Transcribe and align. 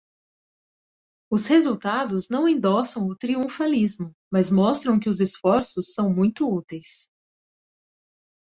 Os 1.29 1.45
resultados 1.45 2.27
não 2.27 2.47
endossam 2.49 3.05
o 3.07 3.15
triunfalismo, 3.15 4.15
mas 4.31 4.49
mostram 4.49 4.99
que 4.99 5.07
os 5.07 5.19
esforços 5.19 5.93
são 5.93 6.11
muito 6.11 6.49
úteis. 6.51 7.07